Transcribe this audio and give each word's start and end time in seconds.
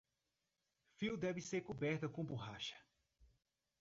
Fio 0.95 1.15
deve 1.15 1.41
ser 1.43 1.61
coberto 1.61 2.09
com 2.09 2.25
borracha. 2.25 2.75